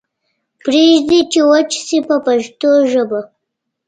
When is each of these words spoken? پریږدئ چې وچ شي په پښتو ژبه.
پریږدئ 0.63 1.19
چې 1.31 1.39
وچ 1.49 1.71
شي 1.85 1.99
په 2.07 2.15
پښتو 2.25 2.71
ژبه. 2.91 3.21